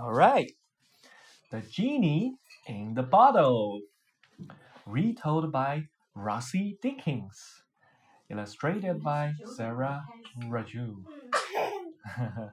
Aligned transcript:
All 0.00 0.12
right. 0.12 0.52
The 1.50 1.60
Genie 1.60 2.34
in 2.68 2.94
the 2.94 3.02
Bottle. 3.02 3.80
Retold 4.86 5.50
by 5.50 5.88
Rosie 6.14 6.78
Dickins. 6.84 7.34
Illustrated 8.30 9.02
by 9.02 9.32
Sarah 9.56 10.04
Raju. 10.44 11.02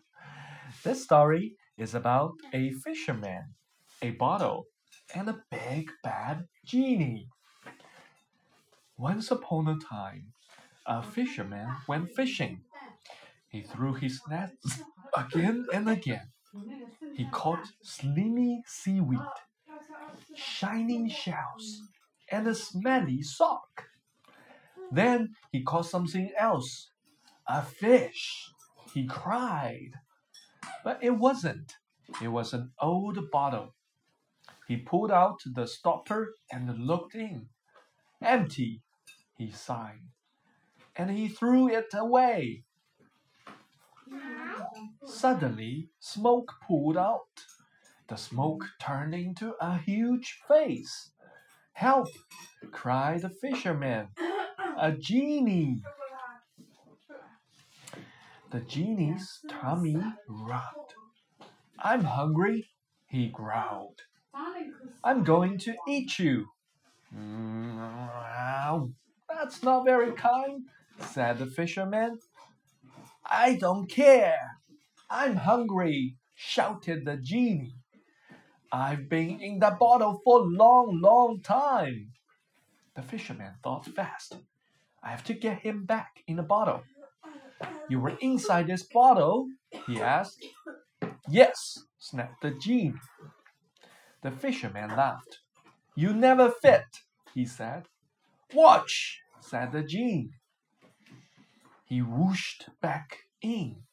this 0.84 1.04
story 1.04 1.55
is 1.77 1.93
about 1.93 2.31
a 2.52 2.71
fisherman, 2.71 3.54
a 4.02 4.12
bottle, 4.12 4.66
and 5.14 5.30
a 5.30 5.43
big 5.52 5.91
bad 6.04 6.46
genie. 6.66 7.27
Once 8.98 9.30
upon 9.30 9.68
a 9.68 9.77
time, 9.77 10.34
a 10.88 11.04
fisherman 11.04 11.68
went 11.88 12.09
fishing. 12.16 12.62
He 13.50 13.62
threw 13.62 13.93
his 13.93 14.20
nets 14.30 14.82
again 15.16 15.68
and 15.71 15.88
again. 15.88 16.32
He 17.16 17.25
caught 17.32 17.65
slimy 17.82 18.61
seaweed, 18.68 19.19
shining 20.36 21.10
shells, 21.10 21.82
and 22.29 22.46
a 22.47 22.54
smelly 22.55 23.21
sock. 23.21 23.86
Then 24.91 25.36
he 25.51 25.64
caught 25.64 25.86
something 25.86 26.32
else 26.38 26.91
a 27.47 27.61
fish. 27.61 28.51
He 28.93 29.05
cried. 29.05 29.91
But 30.83 31.00
it 31.01 31.11
wasn't. 31.11 31.75
It 32.22 32.30
was 32.30 32.53
an 32.53 32.72
old 32.81 33.31
bottle. 33.31 33.75
He 34.67 34.77
pulled 34.77 35.11
out 35.11 35.39
the 35.45 35.67
stopper 35.67 36.33
and 36.52 36.77
looked 36.80 37.16
in. 37.16 37.47
Empty, 38.22 38.81
he 39.38 39.52
sighed. 39.52 40.02
And 40.95 41.11
he 41.11 41.27
threw 41.27 41.69
it 41.69 41.94
away. 41.94 42.63
Suddenly, 45.08 45.89
smoke 46.00 46.53
poured 46.64 46.97
out. 46.97 47.45
The 48.08 48.16
smoke 48.16 48.66
turned 48.80 49.13
into 49.16 49.55
a 49.61 49.77
huge 49.77 50.39
face. 50.47 51.11
Help! 51.73 52.09
cried 52.71 53.21
the 53.21 53.30
fisherman. 53.30 54.09
A 54.77 54.91
genie! 54.91 55.81
The 58.52 58.61
genie's 58.61 59.39
tummy 59.49 60.02
rumbled. 60.27 60.93
I'm 61.80 62.03
hungry, 62.03 62.69
he 63.08 63.27
growled. 63.27 64.02
I'm 65.03 65.23
going 65.23 65.58
to 65.59 65.75
eat 65.87 66.17
you. 66.19 66.47
"Mm, 67.15 68.93
That's 69.30 69.61
not 69.61 69.83
very 69.85 70.13
kind, 70.13 70.65
said 70.99 71.37
the 71.39 71.45
fisherman. 71.45 72.19
I 73.25 73.55
don't 73.55 73.87
care. 73.87 74.58
I'm 75.09 75.36
hungry, 75.36 76.16
shouted 76.34 77.06
the 77.06 77.17
genie. 77.17 77.75
I've 78.72 79.08
been 79.09 79.39
in 79.39 79.59
the 79.59 79.75
bottle 79.80 80.22
for 80.23 80.39
a 80.39 80.44
long, 80.44 81.00
long 81.02 81.42
time. 81.42 82.11
The 82.95 83.02
fisherman 83.02 83.53
thought 83.64 83.86
fast. 83.86 84.38
I 85.03 85.09
have 85.09 85.23
to 85.26 85.33
get 85.33 85.59
him 85.59 85.86
back 85.86 86.23
in 86.28 86.36
the 86.38 86.44
bottle. 86.44 86.83
You 87.89 88.00
were 88.00 88.17
inside 88.22 88.67
this 88.67 88.83
bottle? 88.83 89.48
he 89.88 90.02
asked. 90.02 90.44
Yes, 91.30 91.80
snapped 92.00 92.42
the 92.42 92.52
genie. 92.52 92.94
The 94.23 94.31
fisherman 94.31 94.89
laughed. 94.89 95.39
You 95.95 96.14
never 96.14 96.50
fit, 96.50 96.86
he 97.33 97.45
said. 97.45 97.83
Watch, 98.53 99.22
said 99.39 99.72
the 99.72 99.83
genie. 99.83 100.31
He 101.86 102.02
whooshed 102.02 102.70
back 102.81 103.20
in, 103.42 103.83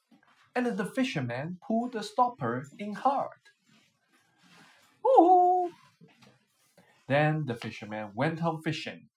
and 0.55 0.67
the 0.67 0.85
fisherman 0.85 1.59
pulled 1.67 1.93
the 1.93 2.03
stopper 2.03 2.69
in 2.79 2.95
hard. 2.95 3.31
Ooh! 5.07 5.71
Then 7.09 7.47
the 7.47 7.55
fisherman 7.55 8.11
went 8.15 8.43
on 8.43 8.63
fishing 8.63 9.09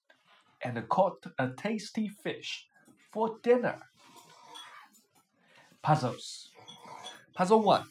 and 0.61 0.89
caught 0.89 1.25
a 1.37 1.49
tasty 1.49 2.07
fish 2.07 2.67
for 3.11 3.37
dinner. 3.43 3.77
Puzzles. 5.81 6.49
Puzzle 7.35 7.61
1. 7.61 7.83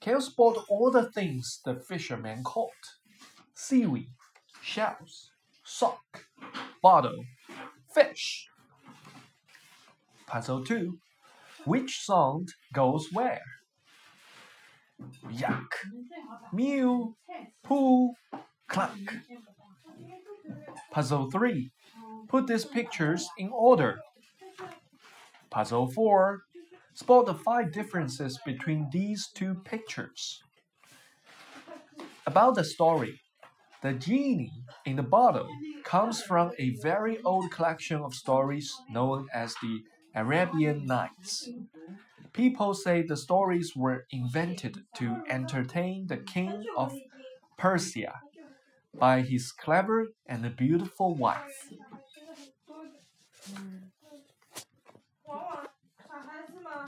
Can 0.00 0.14
you 0.14 0.20
spot 0.20 0.64
all 0.68 0.90
the 0.90 1.10
things 1.10 1.60
the 1.64 1.74
fisherman 1.74 2.44
caught? 2.44 2.96
Seaweed, 3.54 4.10
shells, 4.62 5.30
sock, 5.64 6.26
bottle, 6.82 7.24
fish. 7.92 8.48
Puzzle 10.26 10.64
2. 10.64 10.98
Which 11.64 12.00
sound 12.02 12.50
goes 12.72 13.08
where? 13.12 13.40
Yak, 15.30 15.70
mew, 16.52 17.16
poo, 17.62 18.12
cluck. 18.68 18.98
Puzzle 20.90 21.30
3. 21.30 21.70
Put 22.28 22.46
these 22.46 22.64
pictures 22.64 23.28
in 23.38 23.50
order. 23.50 23.98
Puzzle 25.50 25.90
4. 25.90 26.42
Spot 26.94 27.26
the 27.26 27.34
five 27.34 27.72
differences 27.72 28.38
between 28.44 28.88
these 28.92 29.28
two 29.34 29.54
pictures. 29.64 30.42
About 32.26 32.54
the 32.54 32.64
story. 32.64 33.20
The 33.82 33.92
genie 33.92 34.52
in 34.86 34.96
the 34.96 35.02
bottle 35.02 35.48
comes 35.84 36.22
from 36.22 36.52
a 36.58 36.70
very 36.82 37.20
old 37.22 37.50
collection 37.50 38.00
of 38.00 38.14
stories 38.14 38.72
known 38.88 39.26
as 39.34 39.54
the 39.60 39.82
Arabian 40.14 40.86
Nights. 40.86 41.48
People 42.32 42.74
say 42.74 43.02
the 43.02 43.16
stories 43.16 43.74
were 43.76 44.06
invented 44.10 44.84
to 44.96 45.22
entertain 45.28 46.06
the 46.06 46.18
king 46.18 46.64
of 46.76 46.94
Persia 47.58 48.20
by 48.98 49.22
his 49.22 49.52
clever 49.52 50.08
and 50.26 50.56
beautiful 50.56 51.14
wife. 51.14 51.70